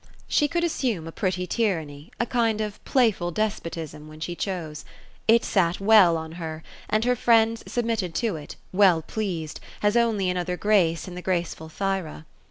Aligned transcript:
She 0.27 0.47
could 0.47 0.63
assume 0.63 1.05
a 1.07 1.11
pretty 1.11 1.45
tyranny— 1.45 2.11
a 2.19 2.25
kind 2.25 2.59
of 2.59 2.83
playful 2.85 3.29
despotism, 3.29 4.07
when 4.07 4.19
she 4.19 4.33
chose. 4.33 4.83
It 5.27 5.45
sat 5.45 5.79
well 5.79 6.17
on 6.17 6.31
her; 6.41 6.63
and 6.89 7.05
her 7.05 7.15
friends 7.15 7.63
sub 7.71 7.85
mitted 7.85 8.15
to 8.15 8.35
it,— 8.35 8.55
well 8.81 9.03
pleased,— 9.03 9.59
as 9.83 9.95
only 9.95 10.27
another 10.27 10.57
grace, 10.57 11.07
in 11.07 11.13
the 11.13 11.21
graceful 11.21 11.69
Thyra. 11.69 12.25